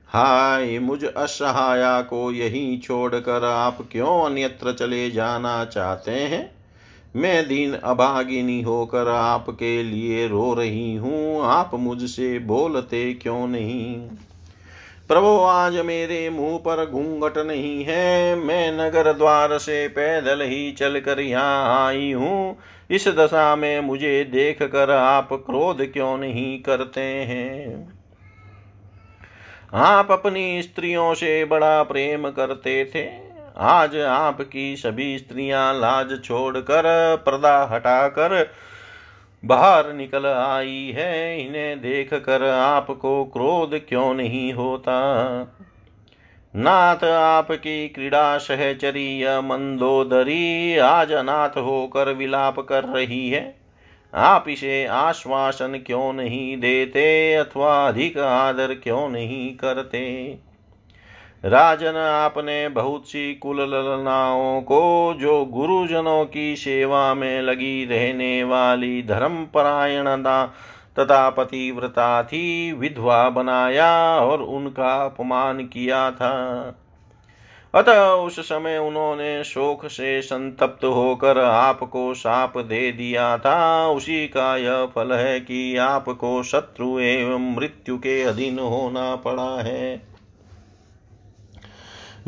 [0.08, 6.50] हाय, मुझ असहाया को यहीं छोड़कर आप क्यों अन्यत्र चले जाना चाहते हैं?
[7.16, 14.08] मैं दीन अभागिनी होकर आपके लिए रो रही हूँ, आप मुझसे बोलते क्यों नहीं?
[15.08, 21.20] प्रभु, आज मेरे मुँह पर घूंघट नहीं है। मैं नगर द्वार से पैदल ही चलकर
[21.20, 22.56] यहाँ आई हूँ।
[22.90, 27.98] इस दशा में मुझे देख कर आप क्रोध क्यों नहीं करते हैं?
[29.74, 33.06] आप अपनी स्त्रियों से बड़ा प्रेम करते थे।
[33.58, 38.50] आज आपकी सभी स्त्रियाँ लाज छोड़कर, पर्दा हटाकर
[39.44, 44.94] बाहर निकल आई है, इन्हें देख कर आपको क्रोध क्यों नहीं होता?
[46.56, 53.56] नाथ आपकी क्रीड़ा सहचरी मंदोदरी आज अनाथ होकर विलाप कर रही है।
[54.14, 60.38] आप इसे आश्वासन क्यों नहीं देते, अथवा अधिक आदर क्यों नहीं करते?
[61.44, 69.02] राजन आपने बहुत सी कुल ललनाओं को, जो गुरुजनों की सेवा में लगी रहने वाली
[69.02, 70.46] धर्म परायणता
[70.98, 76.34] तथा पतिव्रता थी, विधवा बनाया और उनका अपमान किया था।
[77.74, 84.56] अतः उस समय उन्होंने शोक से संतप्त होकर आपको साप दे दिया था। उसी का
[84.56, 90.13] यह फल है कि आपको शत्रु एवं मृत्यु के अधीन होना पड़ा है।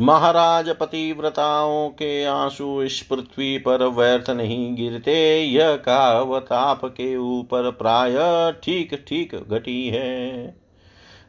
[0.01, 8.15] महाराज पतिव्रताओं के आँसू इस पृथ्वी पर व्यर्थ नहीं गिरते। यह कहावत आपके ऊपर प्राय
[8.63, 10.45] ठीक ठीक घटी है।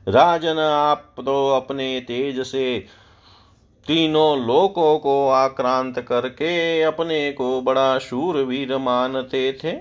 [0.08, 2.84] राजन, आप तो अपने तेज से
[3.86, 9.72] तीनों लोकों को आक्रांत करके अपने को बड़ा शूरवीर मानते थे।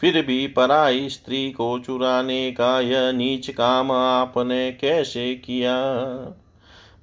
[0.00, 5.74] फिर भी पराई स्त्री को चुराने का यह नीच काम आपने कैसे किया?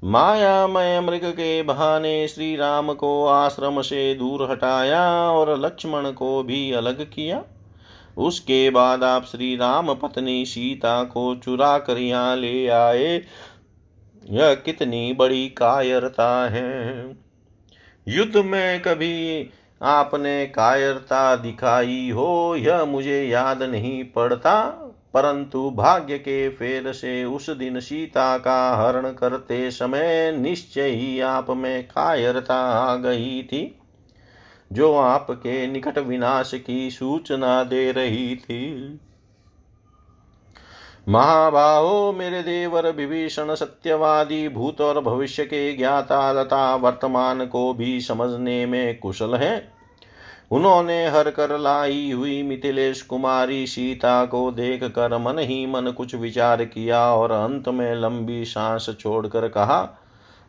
[0.06, 6.72] मायामय मृग के बहाने श्री राम को आश्रम से दूर हटाया और लक्ष्मण को भी
[6.72, 7.44] अलग किया।
[8.18, 13.22] उसके बाद आप श्री राम पत्नी सीता को चुरा कर यहाँ ले आए।
[14.30, 17.18] यह कितनी बड़ी कायरता है।
[18.08, 19.50] युद्ध में कभी
[19.82, 24.85] आपने कायरता दिखाई हो, यह मुझे याद नहीं पड़ता।
[25.16, 31.50] परंतु भाग्य के फेर से उस दिन सीता का हरण करते समय निश्चय ही आप
[31.50, 33.80] में कायरता आ गई थी,
[34.74, 39.00] जो आपके निकट विनाश की सूचना दे रही थी।
[41.10, 48.66] महाबाहो, मेरे देवर, विभीषण, सत्यवादी भूत और भविष्य के ज्ञाता तथा वर्तमान को भी समझने
[48.66, 49.75] में कुशल है।
[50.52, 56.16] उन्होंने हर कर लाई हुई मिथिलेश कुमारी सीता को देख कर मन ही मन कुछ
[56.16, 60.02] विचार किया और अंत में लंबी सांस छोड़कर कहा,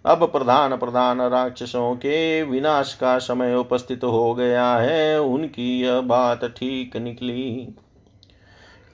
[0.06, 6.44] अब प्रधान प्रधान राक्षसों के विनाश का समय उपस्थित हो गया है, उनकी यह बात
[6.44, 7.74] ठीक निकली।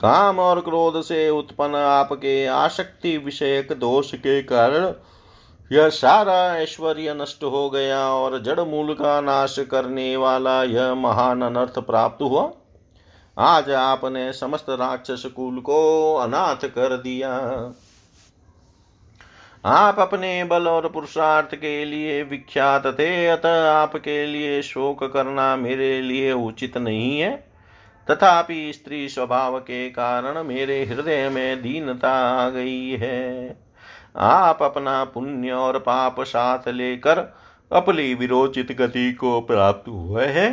[0.00, 4.92] काम और क्रोध से उत्पन्न आपके आसक्ति विषयक दोष के कारण
[5.72, 11.42] यह सारा ऐश्वर्य नष्ट हो गया और जड़ मूल का नाश करने वाला यह महान
[11.42, 12.52] अनर्थ प्राप्त हुआ।
[13.38, 17.30] आज आपने समस्त राक्षस कुल को अनाथ कर दिया।
[19.64, 26.02] आप अपने बल और पुरुषार्थ के लिए विख्यात थे, अतः आपके लिए शोक करना मेरे
[26.02, 27.52] लिए उचित नहीं है।
[28.10, 33.62] तथापि स्त्री स्वभाव के कारण मेरे हृदय में दीनता आ गई है।
[34.14, 37.18] आप अपना पुण्य और पाप साथ लेकर
[37.70, 40.50] अपनी विरोचित गति को प्राप्त हुए हैं।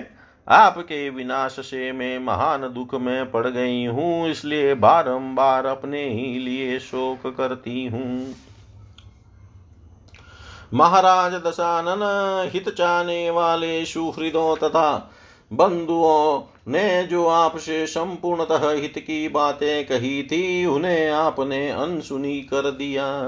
[0.48, 6.80] आपके विनाश से मैं महान दुख में पड़ गई हूँ, इसलिए बारंबार अपने ही लिए
[6.80, 8.36] शोक करती हूँ।
[10.74, 15.12] महाराज दशानन, हित चाहने वाले सुहृदों तथा
[15.52, 23.22] बंधुओं ने जो आपसे संपूर्णतः हित की बातें कही थी, उन्हें आपने अनसुनी कर दिया।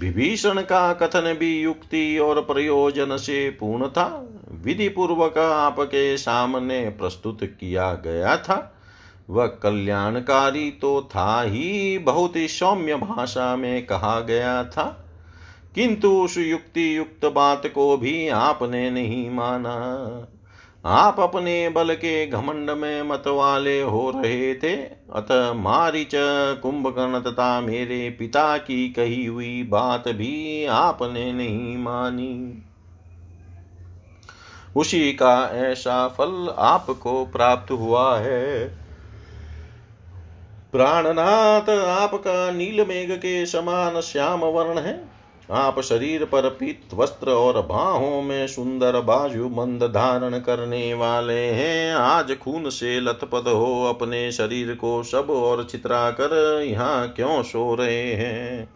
[0.00, 7.38] विभीषण का कथन भी युक्ति और प्रयोजन से पूर्ण था। विधि पूर्वक आपके सामने प्रस्तुत
[7.42, 8.74] किया गया था।
[9.30, 15.04] वह कल्याणकारी तो था ही, बहुत ही सौम्य भाषा में कहा गया था।
[15.74, 19.98] किंतु उस युक्ति युक्त बात को भी आपने नहीं माना।
[20.86, 24.76] आप अपने बल के घमंड में मतवाले हो रहे थे।
[25.14, 26.10] अतः मारिच
[26.62, 32.62] कुंभकर्ण तथा मेरे पिता की कही हुई बात भी आपने नहीं मानी।
[34.76, 38.68] उसी का ऐसा फल आपको प्राप्त हुआ है।
[40.72, 41.70] प्राणनाथ,
[42.00, 45.17] आपका नील मेघ के समान श्याम वर्ण है।
[45.52, 51.94] आप शरीर पर पीत वस्त्र और बाहों में सुंदर बाजू मंद धारण करने वाले हैं।
[51.94, 57.74] आज खून से लथपथ हो अपने शरीर को सब और चित्रा कर यहाँ क्यों सो
[57.74, 58.68] रहे हैं?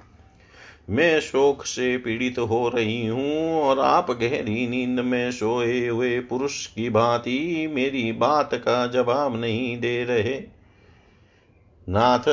[0.90, 6.66] मैं शोक से पीड़ित हो रही हूँ और आप गहरी नींद में सोए हुए पुरुष
[6.66, 10.42] की भांति मेरी बात का जवाब नहीं दे रहे।
[11.88, 12.28] नाथ,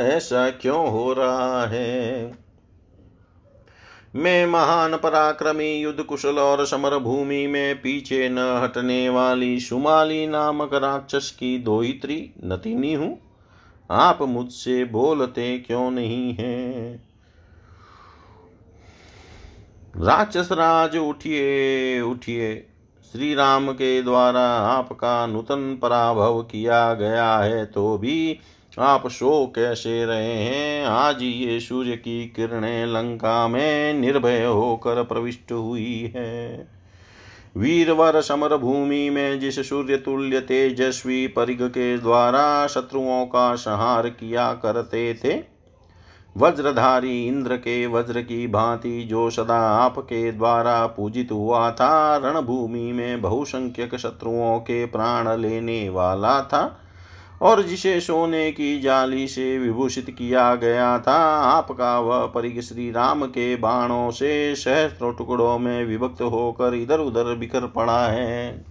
[0.00, 2.47] ऐसा क्यों हो रहा है?
[4.18, 10.74] मैं महान पराक्रमी युद्ध कुशल और समर भूमि में पीछे न हटने वाली सुमाली नामक
[10.74, 13.18] राक्षस की दोहित्री नतिनी हूँ।
[13.90, 17.08] आप मुझसे बोलते क्यों नहीं हैं?
[19.96, 22.54] राक्षस राज, उठिए उठिए।
[23.12, 28.38] श्री राम के द्वारा आपका नूतन पराभव किया गया है तो भी
[28.78, 35.52] आप शो कैसे रहे हैं। आज ये सूर्य की किरणें लंका में निर्भय होकर प्रविष्ट
[35.52, 36.68] हुई है।
[37.56, 44.52] वीरवर समर भूमि में जिस सूर्य तुल्य तेजस्वी परिग के द्वारा शत्रुओं का संहार किया
[44.52, 45.42] करते थे,
[46.36, 53.20] वज्रधारी इंद्र के वज्र की भांति जो सदा आपके द्वारा पूजित हुआ था, रणभूमि में
[53.22, 56.80] बहुसंख्यक शत्रुओं के प्राण लेने वाला था
[57.42, 63.26] और जिसे सोने की जाली से विभूषित किया गया था, आपका वह परिग श्री राम
[63.26, 68.64] के बाणों से सहस्त्रों टुकड़ों में विभक्त होकर इधर उधर बिखर पड़ा है।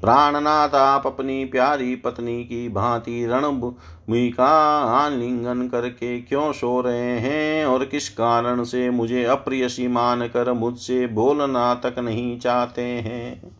[0.00, 7.66] प्राणनाथ, आप अपनी प्यारी पत्नी की भांति रणभूमि का आलिंगन करके क्यों सो रहे हैं
[7.66, 13.59] और किस कारण से मुझे अप्रिय सी मुझसे बोलना तक नहीं चाहते हैं?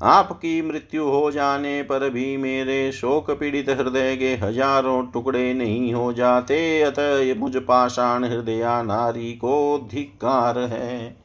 [0.00, 6.12] आपकी मृत्यु हो जाने पर भी मेरे शोक पीड़ित हृदय के हज़ारों टुकड़े नहीं हो
[6.12, 11.16] जाते, अतः मुझ पाषाण हृदया नारी को धिक्कार है।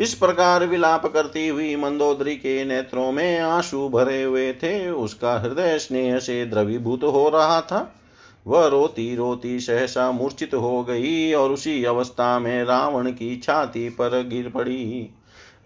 [0.00, 5.78] इस प्रकार विलाप करती हुई मंदोदरी के नेत्रों में आँसू भरे हुए थे। उसका हृदय
[5.78, 7.94] स्नेह से द्रवीभूत हो रहा था।
[8.46, 14.22] वह रोती रोती सहसा मूर्छित हो गई और उसी अवस्था में रावण की छाती पर
[14.28, 15.10] गिर पड़ी।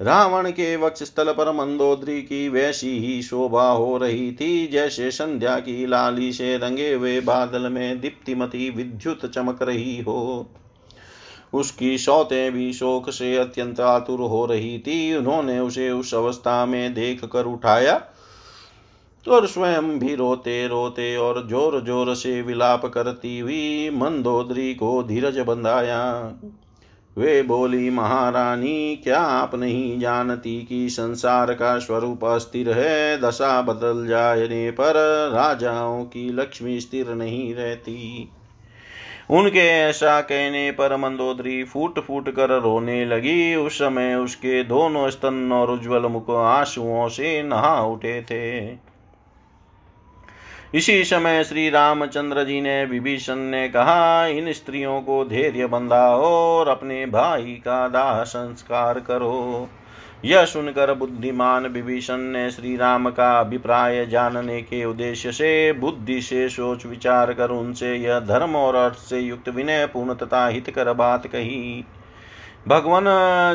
[0.00, 5.58] रावण के वक्ष स्थल पर मंदोदरी की वैसी ही शोभा हो रही थी, जैसे संध्या
[5.58, 10.46] की लाली से रंगे हुए बादल में दीप्तिमती विद्युत चमक रही हो।
[11.54, 16.94] उसकी सौतें भी शोक से अत्यंत आतुर हो रही थी। उन्होंने उसे उस अवस्था में
[16.94, 17.94] देख कर उठाया
[19.26, 25.38] और स्वयं भी रोते रोते और ज़ोर ज़ोर से विलाप करती हुई मंदोदरी को धीरज
[25.38, 26.02] बंधाया।
[27.18, 33.20] वे बोली, महारानी, क्या आप नहीं जानती कि संसार का स्वरूप अस्थिर है?
[33.20, 34.92] दशा बदल जाने पर
[35.32, 38.28] राजाओं की लक्ष्मी स्थिर नहीं रहती।
[39.30, 45.52] उनके ऐसा कहने पर मंदोदरी फूट फूट कर रोने लगी। उस समय उसके दोनों स्तन
[45.52, 48.60] और उज्ज्वल मुख आंसुओं से नहा उठे थे।
[50.74, 56.68] इसी समय श्री रामचंद्र जी ने विभीषण ने कहा, इन स्त्रियों को धैर्य बंधाओ और
[56.68, 59.68] अपने भाई का दाह संस्कार करो।
[60.24, 66.48] यह सुनकर बुद्धिमान विभीषण ने श्री राम का अभिप्राय जानने के उद्देश्य से, बुद्धि से
[66.48, 71.26] सोच विचार कर उनसे यह धर्म और अर्थ से युक्त विनय पूर्ण तथा हितकर बात
[71.26, 71.84] कही।
[72.68, 73.04] भगवान,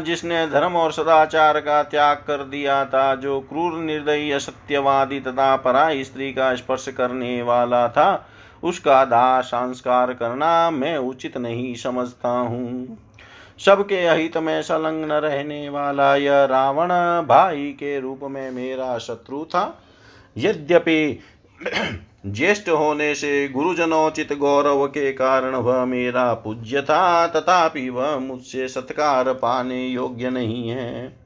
[0.04, 6.04] जिसने धर्म और सदाचार का त्याग कर दिया था, जो क्रूर, निर्दयी, असत्यवादी तथा पराई
[6.04, 8.28] स्त्री का स्पर्श करने वाला था,
[8.64, 12.98] उसका दाह संस्कार करना मैं उचित नहीं समझता हूँ।
[13.60, 16.90] सबके अहित में संलग्न रहने वाला यह रावण
[17.28, 19.82] भाई के रूप में मेरा शत्रु था।
[20.38, 21.20] यद्यपि
[22.26, 29.34] ज्येष्ठ होने से गुरुजनोचित गौरव के कारण वह मेरा पूज्य था, तथापि वह मुझसे सत्कार
[29.34, 31.20] पाने योग्य नहीं है।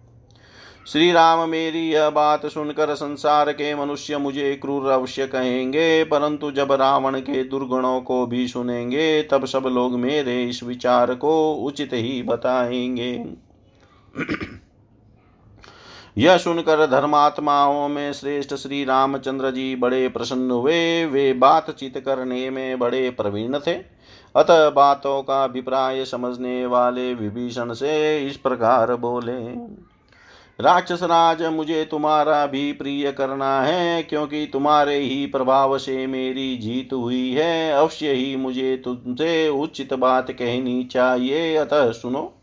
[0.87, 6.71] श्री राम मेरी यह बात सुनकर संसार के मनुष्य मुझे क्रूर अवश्य कहेंगे, परंतु जब
[6.71, 12.23] रावण के दुर्गुणों को भी सुनेंगे, तब सब लोग मेरे इस विचार को उचित ही
[12.23, 13.25] बताएँगे।
[16.17, 22.79] यह सुनकर धर्मात्माओं में श्रेष्ठ श्री रामचंद्र जी बड़े प्रसन्न हुए। वे बातचीत करने में
[22.79, 23.73] बड़े प्रवीण थे।
[24.35, 29.39] अतः बातों का अभिप्राय समझने वाले विभीषण से इस प्रकार बोले,
[30.63, 36.93] राक्षस राज, मुझे तुम्हारा भी प्रिय करना है, क्योंकि तुम्हारे ही प्रभाव से मेरी जीत
[36.93, 42.40] हुई है। अवश्य ही मुझे तुमसे उचित बात कहनी चाहिए। अतः सुनो।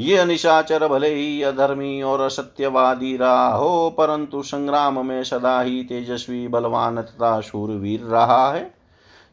[0.00, 6.48] ये निशाचर भले ही अधर्मी और असत्यवादी रहा हो, परंतु संग्राम में सदा ही तेजस्वी,
[6.48, 8.74] बलवान तथा शूरवीर रहा है।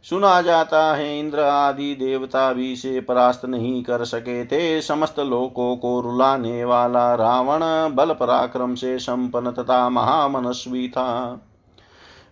[0.09, 5.76] सुना जाता है, इंद्र आदि देवता भी इसे परास्त नहीं कर सके थे। समस्त लोकों
[5.76, 11.41] को रुलाने वाला रावण बल पराक्रम से संपन्न तथा महामनस्वी था।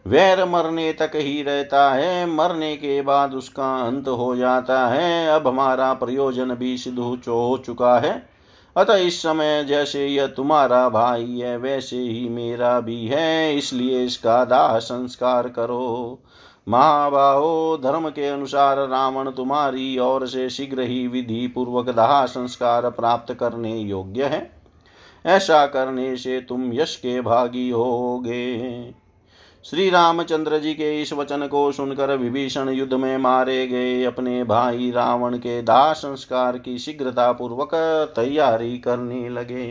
[0.05, 5.47] वैर मरने तक ही रहता है, मरने के बाद उसका अंत हो जाता है। अब
[5.47, 8.29] हमारा प्रयोजन भी सिद्ध हो चुका है।
[8.75, 14.45] अतः इस समय जैसे यह तुम्हारा भाई है, वैसे ही मेरा भी है, इसलिए इसका
[14.45, 16.19] दाह संस्कार करो।
[16.67, 23.33] महाबाहो, धर्म के अनुसार रावण तुम्हारी ओर से शीघ्र ही विधि पूर्वक दाह संस्कार प्राप्त
[23.33, 24.51] करने योग्य है।
[25.25, 29.00] ऐसा करने से तुम यश के भागी होगे।
[29.65, 34.89] श्री रामचंद्र जी के इस वचन को सुनकर विभीषण युद्ध में मारे गए अपने भाई
[34.91, 37.75] रावण के दाह संस्कार की शीघ्रता पूर्वक
[38.15, 39.65] तैयारी करने लगे।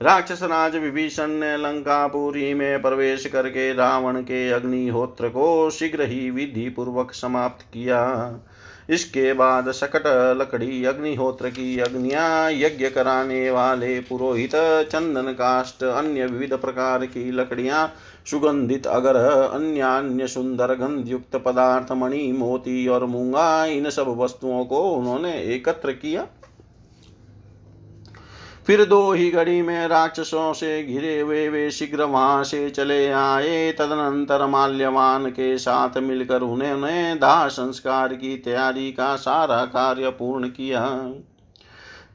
[0.00, 6.68] राक्षस राज विभीषण ने लंकापुरी में प्रवेश करके रावण के अग्निहोत्र को शीघ्र ही विधि
[6.68, 8.00] पूर्वक समाप्त किया।
[8.90, 10.06] इसके बाद सकट
[10.38, 14.50] लकड़ी अग्निहोत्र की अग्निया यज्ञ कराने वाले पुरोहित
[14.92, 17.86] चंदन काष्ट अन्य विविध प्रकार की लकड़ियाँ
[18.26, 24.64] सुगंधित अगर अन्य अन्य सुंदर गंध युक्त पदार्थ मणि मोती और मूँगा इन सब वस्तुओं
[24.64, 26.26] को उन्होंने एकत्र किया।
[28.66, 33.72] फिर दो ही घड़ी में राक्षसों से घिरे हुए वे शीघ्र वहाँ से चले आए।
[33.72, 40.84] तदनंतर माल्यवान के साथ मिलकर उन्होंने दाह संस्कार की तैयारी का सारा कार्य पूर्ण किया।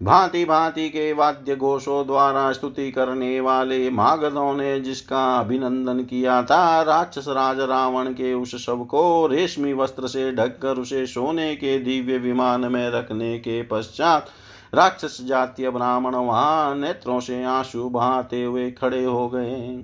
[0.02, 6.82] भांति भांति के वाद्य घोषों द्वारा स्तुति करने वाले मागधों ने जिसका अभिनंदन किया था,
[6.82, 12.18] राक्षस राज रावण के उस शव को रेशमी वस्त्र से ढककर उसे सोने के दिव्य
[12.18, 14.28] विमान में रखने के पश्चात
[14.74, 19.84] राक्षस जातीय ब्राह्मण वहाँ नेत्रों से आँसू बहाते हुए खड़े हो गए।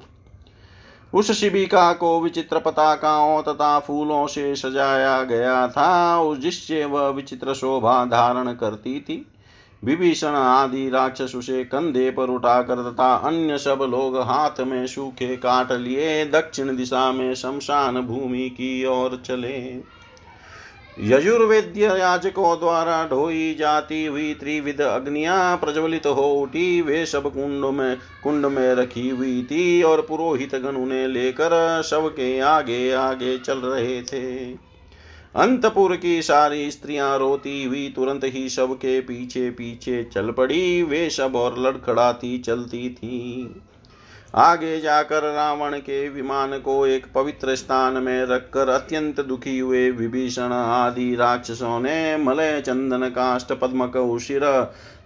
[1.14, 8.04] उस शिविका को विचित्र पताकाओं तथा फूलों से सजाया गया था जिससे वह विचित्र शोभा
[8.06, 9.26] धारण करती थी।
[9.84, 15.72] विभीषण आदि राक्षस उसे कंधे पर उठाकर तथा अन्य सब लोग हाथ में सूखे काट
[15.72, 19.60] लिए दक्षिण दिशा में शमशान भूमि की ओर चले।
[21.00, 27.98] यजुर्वेद्य याजकों द्वारा ढोई जाती हुई त्रिविध अग्नियाँ प्रज्वलित हो उठी। वे सब कुंड में
[28.24, 33.58] कुंड में रखी हुई थी और पुरोहित गण उन्हें लेकर शव के आगे आगे चल
[33.58, 34.73] रहे थे।
[35.36, 41.10] अंतपुर की सारी स्त्रियाँ रोती हुई, तुरंत ही शव के पीछे पीछे चल पड़ी। वे
[41.10, 43.62] सब और लड़खड़ाती चलती थी।
[44.36, 50.54] आगे जाकर रावण के विमान को एक पवित्र स्थान में रखकर अत्यंत दुखी हुए विभीषण
[50.54, 54.46] आदि राक्षसों ने मलय चंदन काष्ट पद्मक उशिर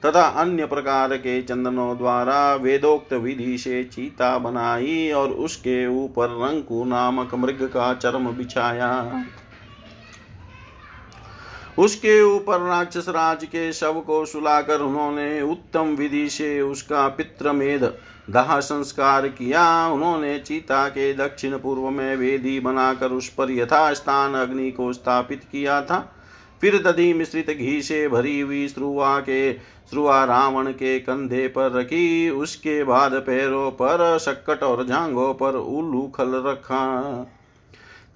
[0.05, 6.84] तथा अन्य प्रकार के चंदनों द्वारा वेदोक्त विधि से चीता बनाई और उसके ऊपर रंकु
[6.84, 9.25] नामक मृग का चर्म बिछाया।
[11.78, 17.84] उसके ऊपर राक्षस राज के शव को सुलाकर उन्होंने उत्तम विधि से उसका पितृमेध
[18.30, 24.71] दाह संस्कार किया। उन्होंने चीता के दक्षिण पूर्व में वेदी बनाकर उस पर यथास्थान अग्नि
[24.71, 25.99] को स्थापित किया था।
[26.61, 29.53] फिर दधि मिश्रित घी से भरी हुई श्रुआ के
[29.89, 36.01] श्रुआ रावण के कंधे पर रखी। उसके बाद पैरों पर शक्कट और जांघों पर उल्लू
[36.07, 36.84] खल रखा।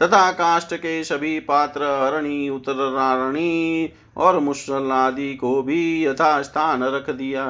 [0.01, 7.09] तथा काष्ट के सभी पात्र अरणी उत्तरारणी और मुसल आदि को भी यथा स्थान रख
[7.09, 7.45] दिया।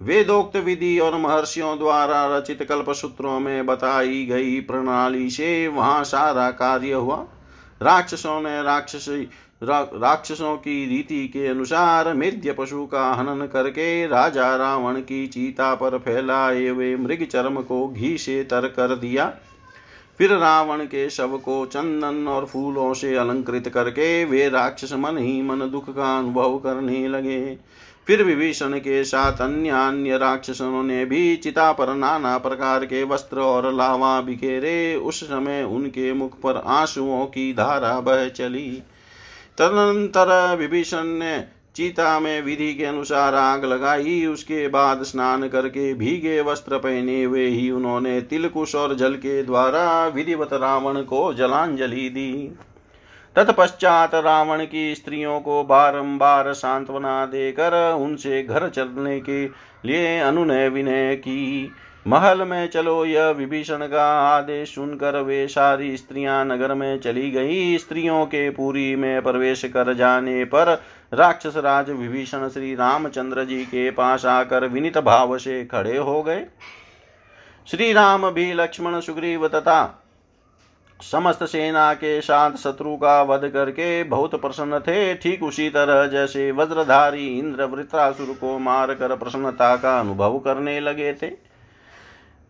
[0.00, 6.50] वेदोक्त विधि और महर्षियों द्वारा रचित कल्प सूत्रों में बताई गई प्रणाली से वहाँ सारा
[6.50, 7.24] कार्य हुआ।
[7.80, 9.06] राक्षसों ने राक्षस
[9.62, 15.74] रा, राक्षसों की रीति के अनुसार मेद्य पशु का हनन करके राजा रावण की चीता
[15.74, 19.32] पर फैलाए हुए मृग चर्म को घी से तर कर दिया।
[20.18, 25.42] फिर रावण के शव को चंदन और फूलों से अलंकृत करके वे राक्षस मन ही
[25.42, 27.58] मन दुख का अनुभव करने लगे।
[28.06, 33.40] फिर विभीषण के साथ अन्य अन्य राक्षसों ने भी चिता पर नाना प्रकार के वस्त्र
[33.40, 38.70] और लावा बिखेरे। उस समय उनके मुख पर आंसुओं की धारा बह चली।
[39.58, 41.36] तदनंतर विभीषण ने
[41.76, 47.46] चीता में विधि के अनुसार आग लगाई, उसके बाद स्नान करके भीगे वस्त्र पहने हुए
[47.46, 52.58] ही उन्होंने तिलकुश और जल के द्वारा विधिवत रावण को जलांजलि दी।
[53.36, 59.46] तत्पश्चात रावण की स्त्रियों को बारंबार सांत्वना देकर उनसे घर चलने के
[59.88, 61.72] लिए अनुनय विनय की।
[62.06, 67.78] महल में चलो, यह विभीषण का आदेश सुनकर वे सारी स्त्रियाँ नगर में चली गई।
[67.78, 70.82] स्त्रियों के पुरी में प्रवेश कर जाने पर
[71.14, 76.46] राक्षस राज विभीषण श्री रामचंद्र जी के पास आकर विनित भाव से खड़े हो गए।
[77.66, 80.00] श्री राम भी लक्ष्मण, सुग्रीव तथा
[81.00, 86.50] समस्त सेना के साथ शत्रु का वध करके बहुत प्रसन्न थे। ठीक उसी तरह जैसे
[86.52, 91.30] वज्रधारी इंद्र वृत्रासुर को मारकर प्रसन्नता का अनुभव करने लगे थे।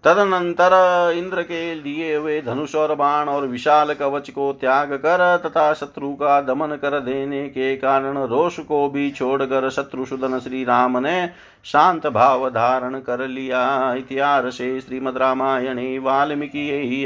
[0.04, 0.72] तदनंतर
[1.16, 6.12] इंद्र के लिए हुए धनुष और बाण और विशाल कवच को त्याग कर तथा शत्रु
[6.14, 11.26] का दमन कर देने के कारण रोष को भी छोड़कर शत्रुसूदन श्री राम ने
[11.64, 17.04] शांत भाव धारण कर लिया। इतिहास श्रीमद रामायणे, वाल्मीकि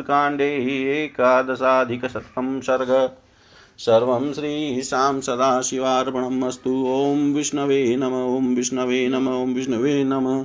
[0.00, 0.52] कांडे
[0.94, 3.10] एकादशाधिक शतम सर्ग।
[3.78, 10.44] सर्वं श्रीशां सदाशिवार्पणम् अस्तु ॐ विष्णवे नम ॐ विष्णवे नम ॐ विष्णवे नमः।